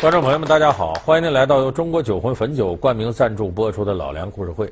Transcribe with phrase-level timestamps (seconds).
[0.00, 0.94] 观众朋友们，大家好！
[1.04, 4.66] 欢迎您来到由中国酒魂汾酒冠名赞助播出的《老梁故事会》。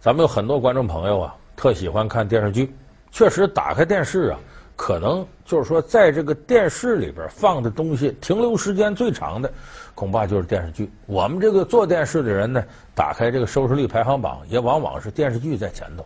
[0.00, 2.74] 咱们有很多观众朋友啊，特喜欢看电视剧。
[3.12, 4.38] 确实，打开电视啊，
[4.74, 9.48] 可能就是说，在这个电视里边放的东西停留时间最长的，
[9.94, 10.90] 恐怕就是电视剧。
[11.06, 16.04] 我们这个做电视的人呢，打开这个收视率排行榜，也往往是电视剧在前头。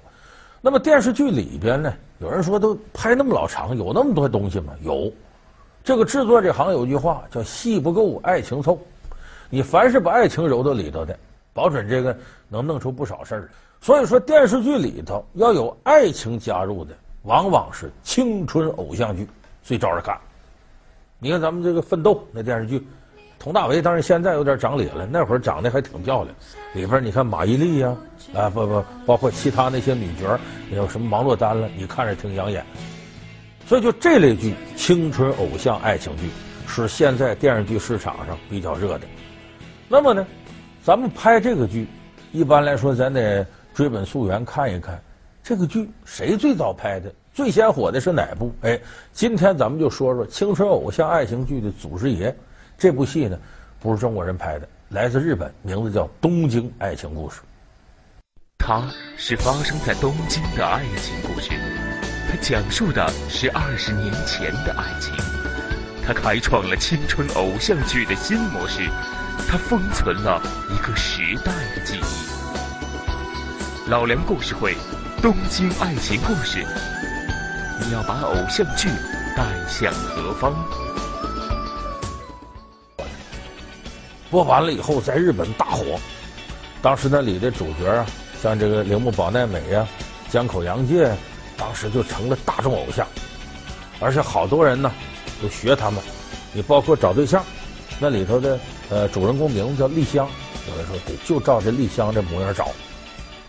[0.60, 4.74] 那么电视剧里边呢，有人说都拍那么老长，有那么多东西吗？
[4.82, 5.10] 有。
[5.82, 8.78] 这个制作这行有句话叫“戏不够，爱情凑”。
[9.48, 11.18] 你凡是把爱情揉到里头的，
[11.52, 12.16] 保准这个
[12.48, 13.50] 能弄出不少事儿。
[13.80, 19.26] 所以说，电视剧里头要有爱情加入的，往往是青春偶像剧
[19.62, 20.16] 最招人看。
[21.18, 22.86] 你看咱们这个《奋斗》那电视剧，
[23.38, 26.34] 佟大为当然现在有点长脸了，那会儿长得还挺漂亮。
[26.74, 27.96] 里边你看马伊琍呀，
[28.34, 30.38] 啊不不，包括其他那些女角，
[30.70, 32.64] 有什么王珞丹了，你看着挺养眼。
[33.70, 36.28] 所以，就这类剧，青春偶像爱情剧
[36.66, 39.06] 是现在电视剧市场上比较热的。
[39.88, 40.26] 那么呢，
[40.82, 41.86] 咱们拍这个剧，
[42.32, 45.00] 一般来说，咱得追本溯源看一看，
[45.40, 48.52] 这个剧谁最早拍的，最先火的是哪部？
[48.62, 48.76] 哎，
[49.12, 52.36] 今天咱们就说说青春偶像爱情剧的祖师爷。
[52.76, 53.38] 这部戏呢，
[53.78, 57.38] 不是中国人拍的，来自日本，名字叫《东京爱情故事》。
[58.58, 61.50] 它是发生在东京的爱情故事。
[62.30, 65.12] 它讲述的是二十年前的爱情，
[66.06, 68.88] 它开创了青春偶像剧的新模式，
[69.48, 73.90] 它封存了一个时代的记忆。
[73.90, 74.76] 老梁故事会，
[75.20, 76.64] 东京爱情故事，
[77.84, 78.88] 你要把偶像剧
[79.36, 80.54] 带向何方？
[84.30, 85.98] 播完了以后，在日本大火。
[86.80, 88.06] 当时那里的主角啊，
[88.40, 89.84] 像这个铃木保奈美呀、
[90.28, 91.12] 江口洋介。
[91.60, 93.06] 当时就成了大众偶像，
[94.00, 94.90] 而且好多人呢
[95.42, 96.02] 都学他们。
[96.54, 97.44] 你包括找对象，
[98.00, 98.58] 那里头的
[98.88, 100.26] 呃主人公名字叫丽香，
[100.68, 102.70] 有人说得就照这丽香这模样找。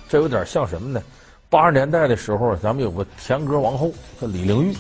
[0.09, 1.02] 这有点像什么呢？
[1.50, 4.75] 八十年代的时候，咱们有个甜歌王后叫李玲玉，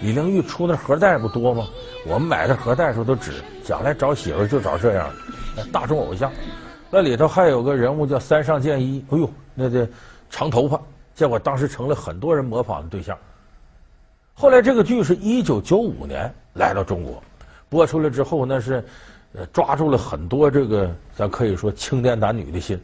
[0.00, 1.68] 李玲玉出那盒带不多吗？
[2.06, 3.32] 我们买的盒带时候都指
[3.64, 5.10] 将来找媳妇就找这样
[5.54, 6.32] 的大众偶像。
[6.90, 9.86] 那里头还有个人物叫三上健一，哎呦，那这
[10.30, 10.80] 长头发。
[11.14, 13.16] 结果当时成了很多人模仿的对象。
[14.34, 17.22] 后来这个剧是一九九五年来到中国，
[17.68, 18.82] 播出来之后，那是
[19.52, 22.80] 抓住了很多这个咱可以说青年男女的心。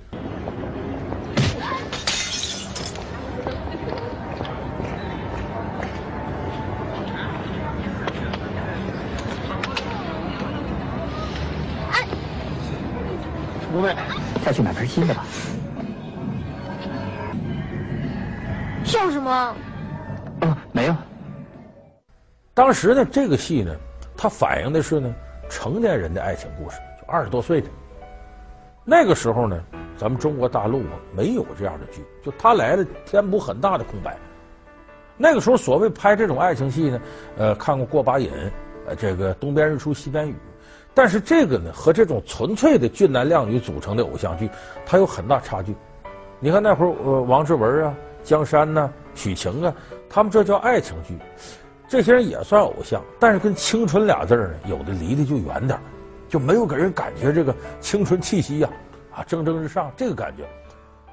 [11.90, 12.06] 哎，
[13.72, 13.96] 各位，
[14.44, 15.24] 再去买盆新的吧。
[19.28, 19.56] 笑什么？
[20.42, 20.94] 哦，没有。
[22.54, 23.74] 当时呢，这个戏呢，
[24.16, 25.14] 它反映的是呢
[25.50, 27.68] 成年人的爱情故事，就二十多岁的。
[28.84, 29.62] 那个时候呢，
[29.98, 34.16] 咱们中国大陆啊没有这样的剧，就他来了填补很大的空白。
[35.16, 37.00] 那个时候所谓拍这种爱情戏呢，
[37.36, 38.30] 呃，看过《过把瘾》，
[38.86, 40.32] 呃，这个《东边日出西边雨》，
[40.94, 44.48] 但是这个呢和这种纯粹的俊男靓女组成的偶像剧，
[44.86, 45.74] 它有很大差距。
[46.40, 47.94] 你看那会儿，呃，王志文啊。
[48.24, 49.74] 江山呐、啊，许晴啊，
[50.08, 51.18] 他们这叫爱情剧，
[51.88, 55.78] 这些人也算偶像，但是跟青春俩字呢，有的离得就远点
[56.28, 58.70] 就没有给人感觉这个青春气息呀，
[59.14, 60.44] 啊，蒸蒸日上这个感觉。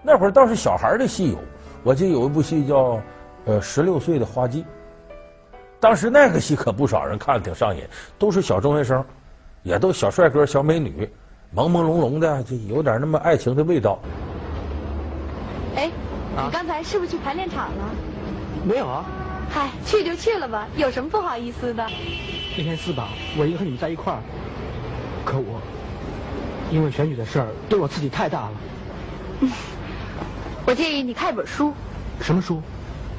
[0.03, 1.39] 那会儿倒是小孩的戏有，
[1.83, 2.93] 我记得有一部戏叫
[3.45, 4.61] 《呃十六岁的花季》，
[5.79, 7.81] 当时那个戏可不少人看的挺上瘾，
[8.19, 9.03] 都是小中学生，
[9.63, 11.09] 也都小帅哥、小美女，
[11.55, 13.97] 朦朦胧胧的，就有点那么爱情的味道。
[15.75, 15.89] 哎
[16.43, 17.95] 你刚才是不是去排练场了？
[18.65, 19.05] 没有啊。
[19.49, 21.85] 嗨，去就去了吧，有什么不好意思的？
[22.57, 23.07] 那天四宝，
[23.37, 24.19] 我应该和你们在一块儿，
[25.23, 25.61] 可我
[26.71, 28.51] 因为选举的事儿，对我刺激太大了。
[29.41, 29.51] 嗯，
[30.65, 31.73] 我建议你看一本书。
[32.21, 32.61] 什么书？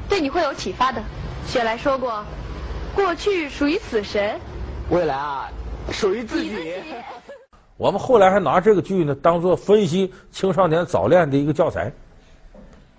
[0.08, 1.02] 对你会有启发的。
[1.46, 2.24] 雪莱说过，
[2.94, 4.38] 过去属于死神，
[4.90, 5.48] 未来啊，
[5.92, 6.50] 属于自己。
[6.50, 6.74] 自己
[7.78, 11.92] 我们后来还拿这个剧呢，当做分析青少年早恋的一个教材。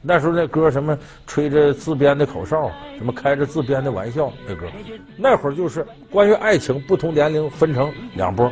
[0.01, 4.65] 那时候那歌什么吹着自编的口哨，什么开着自编的玩笑，那歌，
[5.17, 8.51] 那会儿就是关于爱情，不同年龄分成两波，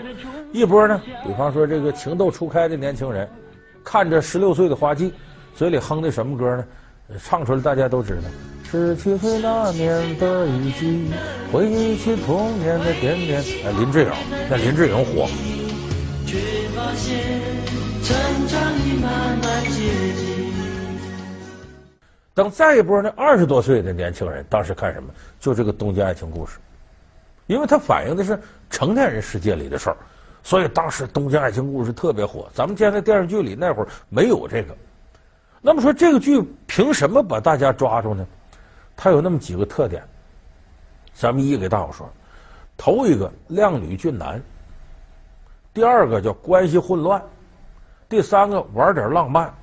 [0.52, 3.30] 一波呢，比方说这个情窦初开的年轻人，
[3.84, 5.14] 看着十六岁的花季，
[5.56, 6.66] 嘴里哼的什么歌呢？
[7.24, 8.22] 唱出来大家都知道，
[8.70, 11.06] 十七岁那年的雨季，
[11.54, 13.40] 回忆起童年的点点。
[13.64, 14.10] 哎，林志颖，
[14.50, 15.28] 那林志颖火。
[16.26, 16.40] 却
[16.76, 17.16] 发现
[18.04, 19.80] 成长已慢慢接
[20.16, 20.45] 近
[22.36, 25.10] 等再一波呢，二十多岁的年轻人当时看什么？
[25.40, 26.58] 就这个《东京爱情故事》，
[27.48, 28.38] 因为它反映的是
[28.70, 29.96] 成年人世界里的事儿，
[30.44, 32.50] 所以当时《东京爱情故事》特别火。
[32.54, 34.76] 咱们现在电视剧里那会儿没有这个。
[35.62, 38.28] 那么说这个剧凭什么把大家抓住呢？
[38.98, 40.04] 它有那么几个特点，
[41.14, 42.08] 咱们一一给大伙说。
[42.76, 44.42] 头一个靓女俊男，
[45.74, 47.24] 第二个叫关系混乱，
[48.10, 49.54] 第三个玩点浪漫，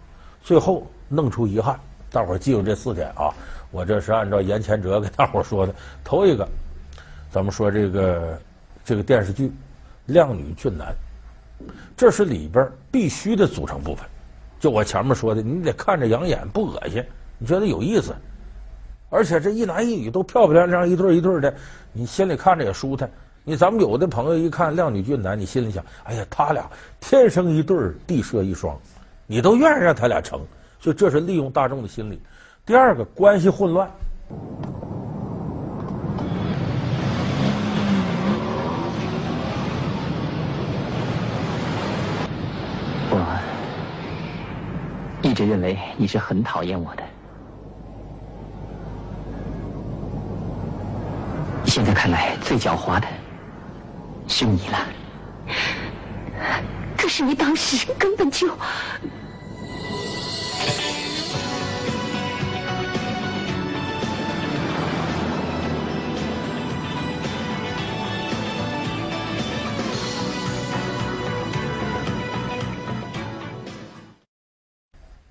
[0.42, 1.78] 最后弄出遗憾。
[2.12, 3.32] 大伙儿记住这四点啊！
[3.70, 5.74] 我这是按照言前哲给大伙儿说的。
[6.04, 6.46] 头一个，
[7.30, 8.38] 咱们说这个
[8.84, 9.50] 这个电视剧，
[10.04, 10.94] 靓女俊男，
[11.96, 14.06] 这是里边必须的组成部分。
[14.60, 17.02] 就我前面说的，你得看着养眼不恶心，
[17.38, 18.14] 你觉得有意思，
[19.08, 21.52] 而且这一男一女都漂漂亮亮一对一对的，
[21.94, 23.10] 你心里看着也舒坦。
[23.42, 26.70] 你咱们有的朋友一看靓女俊男，你心里想，哎呀，他俩
[27.00, 27.76] 天生一对，
[28.06, 28.78] 地设一双，
[29.26, 30.38] 你都愿意让他俩成。
[30.82, 32.20] 所以这是利用大众的心理。
[32.66, 33.88] 第二个关系混乱，
[43.10, 43.40] 我
[45.22, 47.04] 一直认为你是很讨厌我的，
[51.64, 53.06] 现在看来最狡猾的
[54.26, 54.78] 是你了。
[56.96, 58.48] 可是你当时根本就……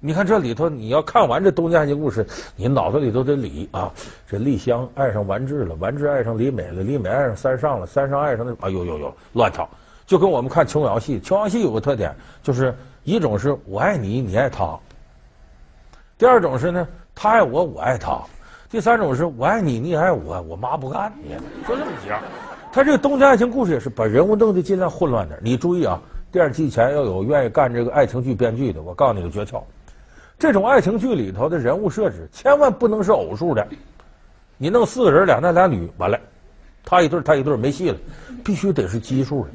[0.03, 2.25] 你看这里头，你要看完这《东京爱情故事》，
[2.55, 3.93] 你脑子里头得理啊。
[4.27, 8.51] 这丽香爱上完治了，完治爱上李美了，李美爱上三上了，三上爱上那……
[8.65, 9.69] 哎呦呦呦，乱套！
[10.07, 14.75] 就跟我们看琼瑶戏，琼瑶戏有个特点，就是一种是我爱你，你爱他；
[16.17, 18.27] 第二种是呢，他爱我，我爱他；
[18.71, 21.35] 第三种是我爱你，你也爱我，我妈不干你，
[21.67, 22.19] 就这么几样。
[22.73, 25.39] 他这个《东京爱情故事》也是把人物弄得尽量混乱点。
[25.43, 26.01] 你注意啊，
[26.31, 29.61] 电视机前要有愿意干这个爱情剧编剧的，我告诉你个诀窍。
[30.41, 33.63] 这种爱情剧里头的人物设置，千万不能是偶数的。
[34.57, 36.19] 你弄四个人，俩男俩女，完了，
[36.83, 37.97] 他一对他一对没戏了，
[38.43, 39.51] 必须得是奇数的，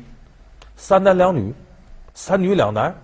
[0.77, 1.53] 三男两女，
[2.15, 2.95] 三女两男。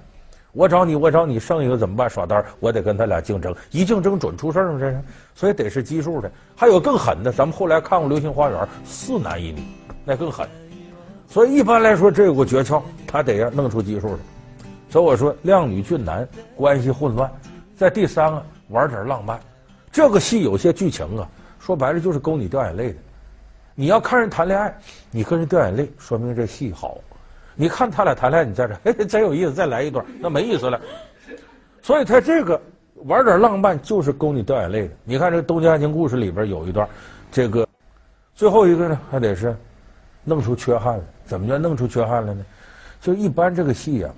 [0.52, 2.08] 我找你，我找你，剩一个怎么办？
[2.08, 4.79] 耍单，我得跟他俩竞争，一竞争准出事儿吗？
[4.79, 5.02] 这是，
[5.34, 6.31] 所以得是奇数的。
[6.55, 9.61] 还有更狠的，咱们后来看过《流星花园》，四男一女，
[10.05, 10.49] 那更狠。
[11.26, 14.19] 所以一般来说，这有个诀窍，他得要弄出奇数的。
[14.88, 17.29] 所以我说，靓女俊男，关系混乱。
[17.82, 19.40] 在第三个玩点浪漫，
[19.90, 22.99] 这个戏有些剧情啊，说白了就是勾你掉眼泪的。
[23.75, 24.73] 你要看人谈恋爱，
[25.11, 26.99] 你跟人掉眼泪，说明这戏好。
[27.56, 30.81] 你看他俩谈恋爱，你在这，嘿，真有意思，再来一段，那没意思了。
[31.82, 32.62] 所以他这个
[33.05, 34.94] 玩点浪漫就是勾你掉眼泪的。
[35.02, 36.88] 你看这《东京爱情故事》里边有一段，
[37.32, 37.67] 这个
[38.32, 39.56] 最后一个呢，还得是
[40.23, 41.05] 弄出缺憾来。
[41.25, 42.46] 怎么叫弄出缺憾来呢？
[43.00, 44.14] 就一般这个戏呀、啊，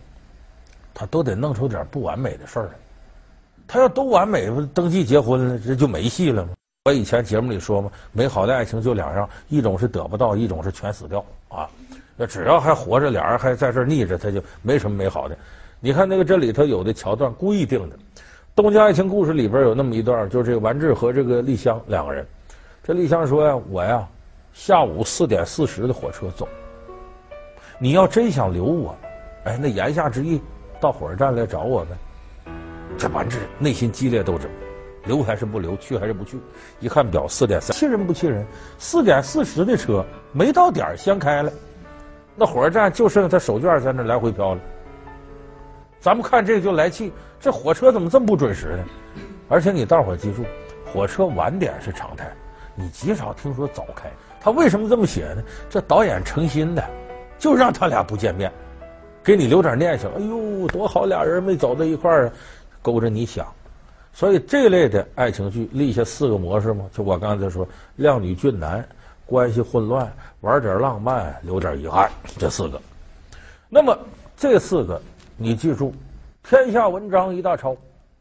[0.93, 2.73] 他都得弄出点不完美的事儿来。
[3.67, 6.51] 他要都完美，登记结婚了，这就没戏了吗？
[6.85, 11.69] 我以前节目里说嘛，美好的爱情就两样，一种是得不到，一种是全死掉啊。
[12.17, 15.37] 那只要还活着，俩人还在这腻着，他就没什么美好的。
[15.81, 17.97] 你看那个这里头有的桥段故意定的，
[18.55, 22.25] 《东京爱情故事》里边有那么一段，就是这个完治和这个丽香两个人。
[22.83, 24.07] 这丽香说呀：“我呀，
[24.53, 26.47] 下午四点四十的火车走。
[27.79, 28.95] 你要真想留我，
[29.45, 30.41] 哎，那言下之意，
[30.81, 31.91] 到火车站来找我呗。”
[33.05, 34.51] 这完治内心激烈斗争，
[35.05, 36.39] 留还是不留，去还是不去？
[36.81, 38.47] 一看表，四点三，气人不气人？
[38.79, 41.53] 四点四十的车没到点先开了，
[42.35, 44.61] 那火车站就剩他手绢在那来回飘了。
[46.01, 48.85] 咱们看这个就来气，这火车怎么这么不准时呢？
[49.51, 50.43] 而且你大伙儿记住，
[50.91, 52.33] 火车晚点是常态，
[52.75, 54.11] 你极少听说早开。
[54.41, 55.43] 他为什么这么写呢？
[55.69, 56.83] 这导演诚心的，
[57.39, 58.51] 就让他俩不见面，
[59.23, 60.11] 给你留点念想。
[60.13, 62.33] 哎呦，多好，俩人没走到一块儿啊！
[62.85, 63.51] 勾着你想，
[64.13, 68.87] 所以这类的爱情剧立下四个模式嘛，就我刚才说，靓女俊男，
[69.25, 70.13] 关系混乱，
[70.43, 72.79] 玩点浪漫，留点遗憾，这四个。
[73.71, 73.99] 那么
[74.37, 75.01] 这四个
[75.39, 75.95] 你记住，
[76.47, 77.75] 天下文章一大抄，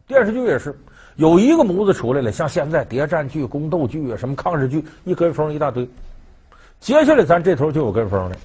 [0.07, 0.73] 电视剧也是
[1.17, 5.85] 有一个模子出来了，像现在谍战剧、宫斗剧啊，什么抗日剧，一跟风一大堆。
[6.79, 8.37] 接下来咱这头就有跟风的，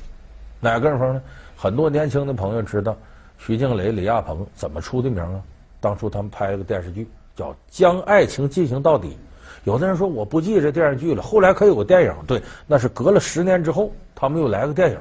[0.59, 1.23] 哪跟风呢？
[1.57, 2.97] 很多年轻的朋友知道
[3.39, 5.41] 徐静蕾、李亚鹏怎么出的名啊？
[5.81, 9.09] 当初他们拍了个电视剧，叫《将爱情进行到底》。
[9.65, 14.99] 有的人说我不记这电视剧了，后来可有个电影，对，那是隔了十年之后，他们又来个电影。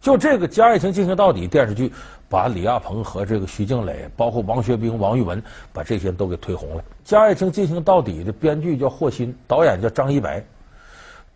[0.00, 1.92] 就这个《将爱情进行到底》电视剧，
[2.28, 5.42] 把李亚鹏和这个徐静蕾，包括王学兵、王玉文，
[5.72, 6.80] 把这些人都给推红了。
[7.04, 10.42] 《将爱情进行到底》的编剧叫霍新，导演叫张一白。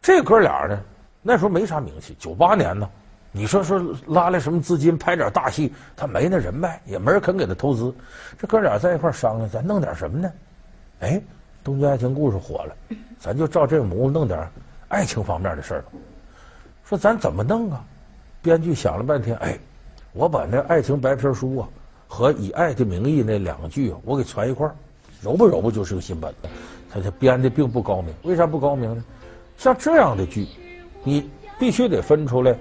[0.01, 0.81] 这哥俩呢，
[1.23, 2.15] 那时候没啥名气。
[2.19, 2.89] 九八年呢，
[3.35, 7.93] 你说说拉来什么资金拍点大戏，他没那人脉，也没人肯给他投资。
[8.39, 10.31] 这哥俩在一块商量，咱弄点什么呢？
[11.01, 11.21] 哎，
[11.65, 12.77] 东京爱情故事火了，
[13.19, 14.47] 咱就照这个模弄点
[14.89, 15.85] 爱情方面的事儿。
[16.85, 17.83] 说咱怎么弄啊？
[18.43, 19.59] 编剧想了半天，哎，
[20.13, 21.69] 我把那爱情白皮书啊
[22.07, 24.75] 和以爱的名义那两个剧啊，我给传一块儿，
[25.23, 26.49] 揉吧揉吧就是个新本子。
[26.91, 29.03] 他这编的并不高明，为啥不高明呢？
[29.57, 30.47] 像这样的剧，
[31.03, 32.55] 你必须得分出来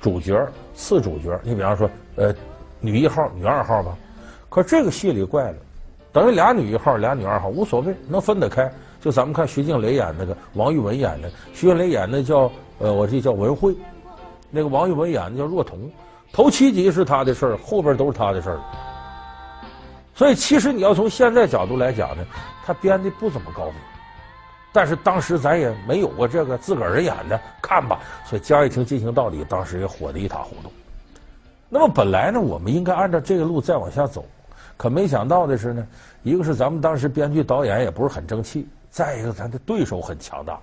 [0.00, 1.38] 主角、次主角。
[1.42, 2.34] 你比方说，呃，
[2.80, 3.96] 女一号、女二号吧。
[4.48, 5.56] 可这个戏里怪了。
[6.12, 8.70] 等于俩女一号，俩女二号无所谓，能分得开。
[9.00, 13.74] 就咱们看徐静蕾演那个，王玉雯演的，徐静蕾演的叫呃，我这叫文慧，
[14.50, 15.90] 那个王玉雯演的叫若彤。
[16.32, 18.60] 头七集是他的事儿，后边都是他的事儿。
[20.14, 22.24] 所以其实你要从现在角度来讲呢，
[22.66, 23.74] 他编的不怎么高明。
[24.72, 28.00] 但是当时咱也没有过这个自个儿人演的，看吧。
[28.24, 30.70] 所以《将爱情进行到底》当时也火得一塌糊涂。
[31.68, 34.24] 那么本来呢，我们应该按照这个路再往下走。
[34.76, 35.86] 可没想到的是呢，
[36.22, 40.58] 一个是咱们当时编剧导演也不是很争气，再一个咱的对手很强大，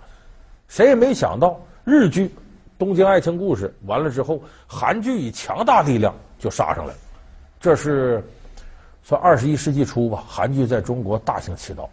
[0.68, 2.28] 谁也没想到日剧
[2.80, 6.94] 《东京爱情故事》完了之后，韩剧以强大力量就杀上来，
[7.60, 8.24] 这是
[9.04, 11.88] 算二十一世纪初吧，韩剧在中国大行其道。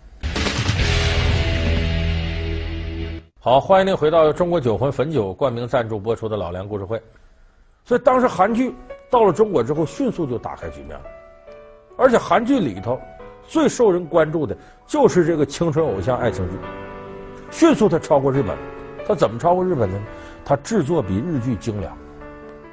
[3.44, 6.98] 好，欢迎您回到中国酒魂汾酒冠名赞助播出的老梁故事会。
[7.84, 8.74] 所以当时韩剧
[9.10, 11.04] 到了中国之后，迅速就打开局面了。
[11.98, 12.98] 而且韩剧里头
[13.46, 16.56] 最受人关注的就是这个青春偶像爱情剧，
[17.50, 18.56] 迅速它超过日本。
[19.06, 20.00] 它怎么超过日本呢？
[20.42, 21.94] 它制作比日剧精良，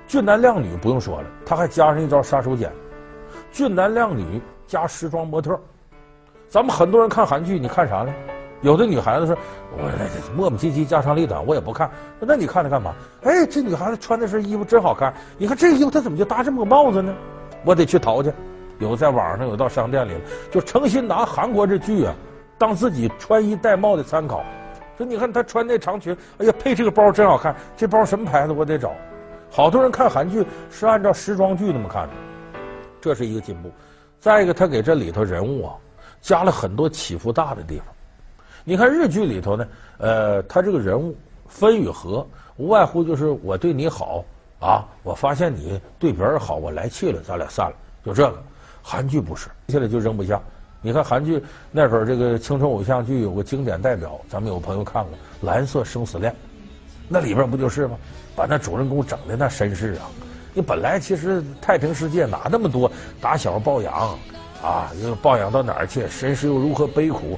[0.07, 2.69] 俊男靓女不用说了，它还加上一招杀手锏，
[3.51, 5.59] 俊男靓女加时装模特。
[6.47, 8.13] 咱们很多人看韩剧，你看啥呢？
[8.61, 9.35] 有的女孩子说
[9.75, 9.89] ：“我
[10.35, 11.89] 磨磨唧唧家长里短，我也不看。”
[12.21, 12.93] 那你看它干嘛？
[13.23, 17.13] 哎，这女孩子穿的身衣服真好看，你看这衣服她怎么就搭这么个帽子呢？
[17.65, 18.31] 我得去淘去。
[18.79, 22.13] 有在网上，有到商店里了，就诚心拿韩国这剧啊，
[22.57, 24.43] 当自己穿衣戴帽的参考。
[24.97, 27.55] 说你看她穿那长裙，哎呀，配这个包真好看。
[27.75, 28.53] 这包什么牌子？
[28.53, 28.91] 我得找。
[29.49, 32.13] 好多人看韩剧是按照时装剧那么看的，
[33.01, 33.71] 这是一个进步。
[34.19, 35.73] 再一个，他给这里头人物啊
[36.21, 37.87] 加了很多起伏大的地方。
[38.63, 41.15] 你看日剧里头呢，呃，他这个人物
[41.47, 42.25] 分与合，
[42.57, 44.23] 无外乎就是我对你好
[44.59, 47.75] 啊，我发现你对别人好，我来气了，咱俩散了，
[48.05, 48.43] 就这个。
[48.83, 50.41] 韩剧不是，现在就扔不下。
[50.81, 55.13] 你看韩剧那会儿这个青春偶像剧有个经典代表，咱们有朋友看过
[55.45, 56.31] 《蓝色生死恋》，
[57.07, 57.95] 那里边不就是吗？
[58.35, 60.09] 把那主人公整的那绅士啊！
[60.53, 64.17] 你本来其实太平世界哪那么多打小抱养
[64.63, 66.07] 啊，又抱养到哪儿去？
[66.07, 67.37] 身世又如何悲苦？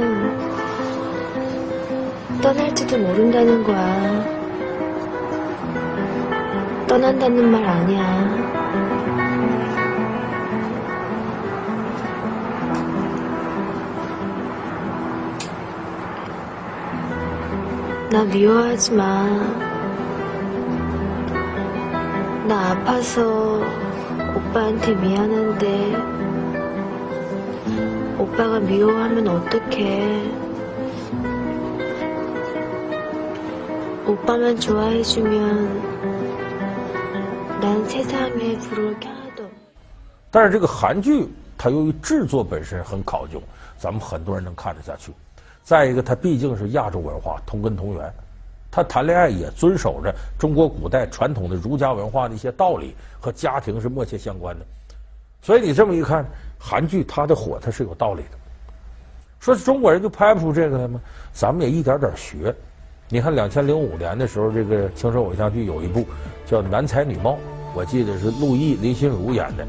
[2.41, 4.25] 떠날지도 모른다는 거야.
[6.87, 8.51] 떠난다는 말 아니야.
[18.11, 19.23] 나 미워하지 마.
[22.47, 23.61] 나 아파서
[24.35, 25.95] 오빠한테 미안한데
[28.17, 30.40] 오빠가 미워하면 어떡해.
[34.10, 35.96] 오빠만 좋아해주면
[37.60, 39.48] 난 세상에 부러울 게 하나도
[40.30, 41.28] 但是这个韩剧
[41.58, 43.42] 它由于制作本身很考究，
[43.78, 45.12] 咱们很多人能看得下去。
[45.62, 48.12] 再一个，它毕竟是亚洲文化，同根同源，
[48.70, 54.64] 他谈恋爱也遵守着中国古代传统的儒家文化的一些道理，和家庭是密切相关的。
[55.42, 56.24] 所以你这么一看，
[56.58, 58.38] 韩剧它的火，它是有道理的。
[59.40, 61.00] 说中国人就拍不出这个来吗？
[61.32, 62.54] 咱们也一点点学。
[63.13, 66.05] 你看，两千零五年的时候，这个青春偶像剧有一部
[66.45, 67.31] 叫《男才女貌》，
[67.75, 69.67] 我记得是陆毅、林心如演的，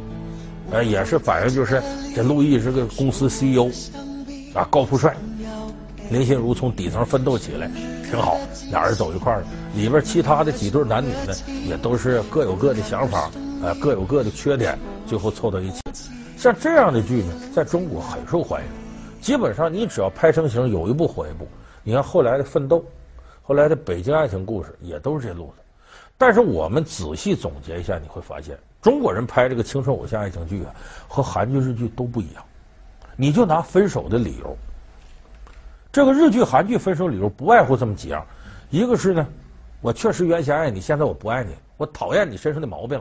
[0.71, 1.83] 呃，也是反映就是
[2.15, 3.69] 这陆毅是个公司 CEO，
[4.55, 5.13] 啊，高富帅。
[6.09, 7.69] 林心如从底层奋斗起来，
[8.09, 8.39] 挺好，
[8.71, 9.47] 俩人走一块儿了。
[9.75, 11.35] 里边其他的几对男女呢，
[11.67, 13.29] 也都是各有各的想法，
[13.61, 15.81] 呃，各有各的缺点，最后凑到一起。
[16.37, 18.69] 像这样的剧呢，在中国很受欢迎。
[19.21, 21.49] 基本上你只要拍成型，有一部火一部。
[21.83, 22.79] 你看后来的《奋斗》，
[23.43, 25.63] 后来的《北京爱情故事》，也都是这路子。
[26.17, 30.73] 但是我们仔细总结一下，你会发现，中国人拍这个青春偶像爱情剧啊，
[31.09, 32.45] 和韩剧、日剧都不一样。
[33.17, 34.57] 你就拿分手的理由，
[35.91, 38.25] 这个日剧、韩剧分手理由不外乎这么几样：
[38.71, 39.27] 一个是呢，
[39.81, 43.01] 我确实原先爱你，现在我不爱你，我讨厌你身上的毛病；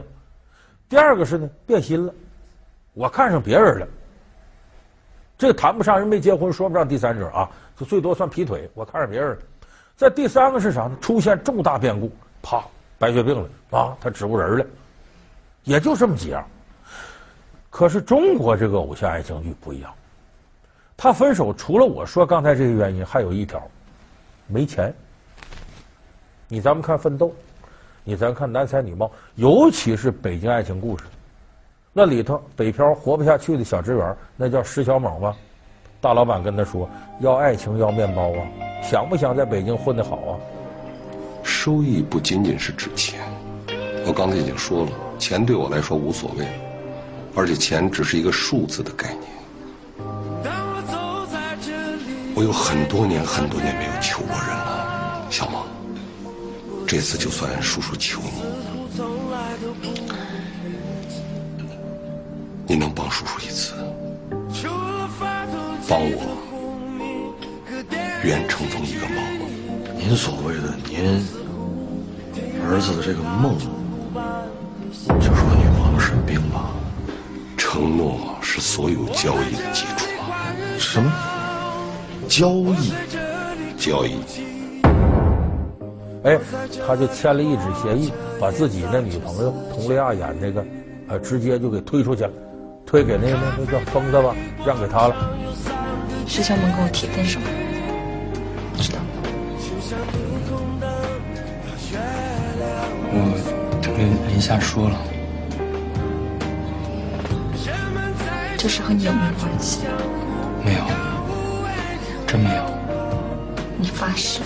[0.88, 2.12] 第二个是呢，变心了，
[2.94, 3.86] 我看上别人了。
[5.38, 8.68] 这个谈不上人没结婚，说不上第三者啊，就最多算劈腿。
[8.74, 9.38] 我看上别人了。
[9.96, 10.96] 再第三个是啥呢？
[11.00, 12.10] 出现重大变故，
[12.42, 12.64] 啪，
[12.98, 14.66] 白血病了啊，他植物人了，
[15.64, 16.44] 也就这么几样。
[17.70, 19.92] 可是中国这个偶像爱情剧不一样，
[20.96, 23.62] 他分手除了我说刚才这个原因，还有一条，
[24.46, 24.92] 没钱。
[26.48, 27.28] 你咱们看《奋斗》，
[28.04, 29.06] 你咱看《男才女貌》，
[29.36, 31.04] 尤其是《北京爱情故事》，
[31.92, 35.36] 那里头北漂活不下去的小职员，那叫石小猛吧？
[36.02, 36.90] 大老板跟他说
[37.22, 38.42] ：“要爱情，要面包啊，
[38.82, 40.34] 想不想在北京混得好啊？”
[41.44, 43.20] 收益不仅仅是指钱，
[44.04, 46.44] 我刚才已经说了，钱对我来说无所谓，
[47.36, 49.22] 而且钱只是一个数字的概念。
[52.34, 55.62] 我有很多年很多年没有求过人了，小孟。
[56.84, 58.20] 这次就算叔叔求
[62.66, 63.74] 你，你能帮叔叔一次，
[65.88, 66.16] 帮我
[68.22, 69.16] 圆成峰一个梦？
[69.98, 71.20] 您所谓的您
[72.64, 73.58] 儿子的这个梦，
[75.18, 76.70] 就是我女朋友生病吧？
[77.56, 80.06] 承诺是所有交易的基础。
[80.78, 81.12] 什么？
[82.28, 82.92] 交易？
[83.76, 84.20] 交易。
[86.24, 86.38] 哎，
[86.86, 90.64] 他就签了一纸协议，把自己那女朋友佟丽娅演那个，
[91.08, 92.30] 呃，直接就给推出去了，
[92.86, 94.34] 推给那个那个叫疯子吧，
[94.64, 95.16] 让给他了。
[96.26, 97.38] 石小萌跟我提分手，
[98.78, 99.06] 知道吗。
[103.14, 103.16] 我
[103.96, 104.98] 跟林夏说了，
[108.56, 109.84] 这事和你有没有关系？
[110.64, 110.84] 没有，
[112.26, 112.64] 真没有。
[113.76, 114.40] 你发誓？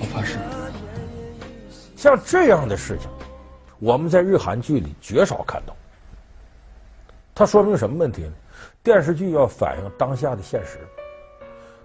[0.00, 0.38] 我发誓。
[1.96, 3.08] 像这样的事情，
[3.78, 5.76] 我们在日韩剧里绝少看到。
[7.34, 8.32] 它说明什么问题呢？
[8.88, 10.78] 电视剧要反映当下的现实。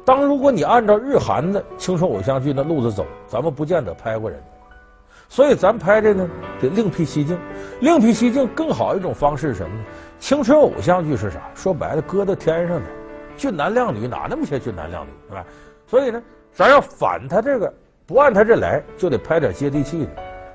[0.06, 4.46] 当如果你按照日韩的青春偶像剧的路子走，咱们不见得拍过人家。
[5.28, 6.26] 所以咱拍这呢，
[6.62, 7.38] 得另辟蹊径。
[7.82, 9.84] 另辟蹊径更好一种方式是什么呢？
[10.18, 11.42] 青春偶像剧是啥？
[11.54, 12.86] 说白了，搁到天上的
[13.36, 15.46] 俊男靓女哪那么些俊男靓女，是吧？
[15.86, 17.74] 所以呢，咱要反他这个。
[18.08, 20.12] 不按他这来，就得拍点接地气的，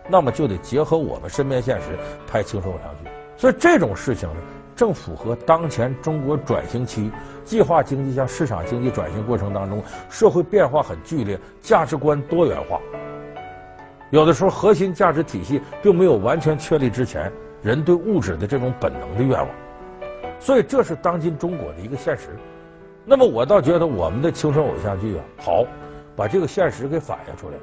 [0.09, 1.89] 那么就得结合我们身边现实
[2.27, 3.11] 拍青春偶像剧。
[3.37, 4.37] 所以这种事情呢，
[4.79, 7.11] 正符合当前中国转型期
[7.43, 12.81] 计划经济向市场经济转型过程当中，社会变化很剧烈，价值观多元化。
[14.11, 17.29] 有的时候核心价值体系并没有完全确立之前，
[17.61, 19.49] 人对物质的这种本能的愿望。
[20.39, 22.29] 所以这是当今中国的一个现实。
[23.05, 25.67] 那么我倒觉得我们的青春偶像剧啊，好。
[26.15, 27.55] 把这个现实给反映出来，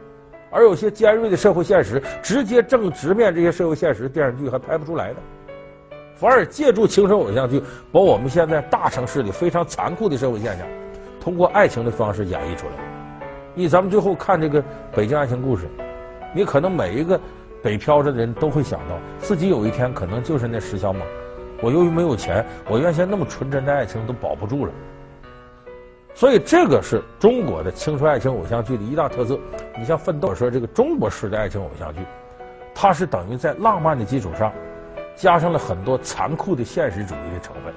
[0.49, 5.15] 而有些尖锐的社会现实，直接正直面这些社会现实，电视剧还拍不出来的，
[6.15, 10.65] 反而借助青春偶像剧，把我们现在大城市里非常残酷的社会现象，
[11.19, 12.73] 通过爱情的方式演绎出来。
[13.54, 15.69] 你咱们最后看这个北京爱情故事，
[16.34, 17.19] 你可能每一个
[17.62, 21.01] 北漂着的人都会想到，自己有一天可能就是那石小猛，
[21.62, 24.71] 我由于没有钱，我原先那么纯真的爱情都保不住了。
[26.13, 29.38] 所以这个是中国的青春爱情偶像剧的一大特色。
[29.78, 31.99] 你像《奋斗》说这个中国式的爱情偶像剧，
[32.73, 34.54] 它是等于在浪漫的基础上，
[35.15, 37.73] 加上了很多残酷的现实主义的成分。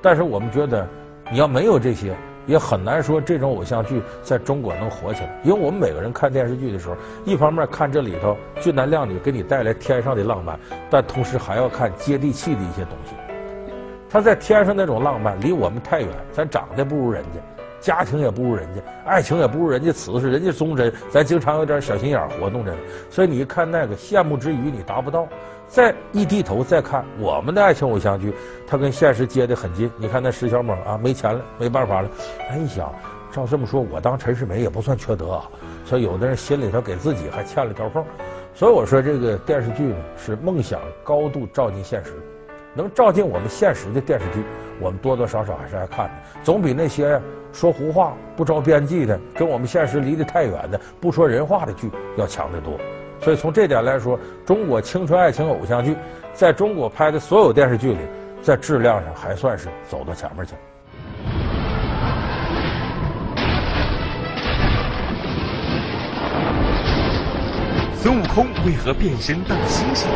[0.00, 0.86] 但是我们觉得，
[1.30, 2.14] 你要没有这些，
[2.46, 5.40] 也很难说这种偶像剧在中国能火起来。
[5.44, 10.58] 因为我们每个人看电视剧的时候，一方面看这里头俊男靓女给你带来天上的浪漫，
[10.90, 13.14] 但同时还要看接地气的一些东西。
[14.10, 17.40] 他在天上那种浪漫离我们太远，咱长得不如人家。
[17.80, 22.72] 家庭也不如人家，爱情也不如人家，此事人家忠贞，咱经常有点小心眼活动着。
[23.10, 25.26] 所以你一看那个羡慕之余，你达不到。
[25.72, 28.30] 再一低头再看我们的爱情偶像剧，
[28.66, 29.90] 它跟现实接得很近。
[29.96, 32.10] 你看那石小猛啊，没钱了，没办法了。
[32.50, 32.94] 哎，一想，
[33.32, 35.48] 照这么说，我当陈世美也不算缺德啊。
[35.86, 38.04] 所以有的人心里头给自己还欠了条缝。
[38.54, 42.12] 所以我说这个电视剧呢，是梦想高度照进现实，
[42.74, 44.44] 能照进我们现实的电视剧，
[44.78, 46.12] 我们多多少少还是爱看的，
[46.44, 47.18] 总比那些。
[47.50, 52.78] 说胡话不着边际的，跟我们现实离得太远的，不说人话的剧要强得多。
[53.22, 55.96] 所以从这点来说，中国青春爱情偶像剧
[56.34, 57.98] 在中国拍的所有电视剧里，
[58.42, 60.58] 在质量上还算是走到前面去了。
[67.94, 70.06] 孙悟空为何变身大猩猩？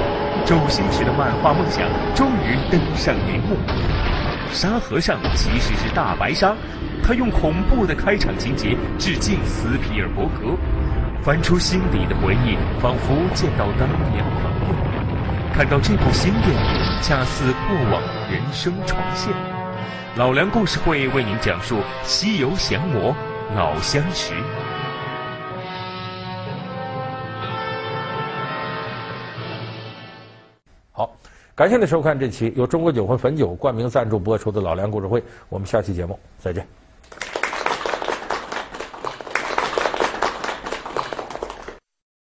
[0.45, 3.57] 周星驰的漫画梦想终于登上荧幕。
[4.51, 6.57] 沙和尚其实是大白鲨，
[7.05, 10.57] 他用恐怖的开场情节致敬斯皮尔伯格，
[11.27, 14.25] 翻出心底的回忆，仿佛见到当年朋友。
[15.53, 19.35] 看到这部新电影，恰似过往人生重现。
[20.17, 23.13] 老梁故事会为您讲述《西游降魔》
[23.57, 24.35] 老相识。
[30.93, 31.11] 好，
[31.57, 36.65] 感谢您收看这期由中国酒魂汾酒冠名赞助播出的《老梁故事会》，我们下期节目再见。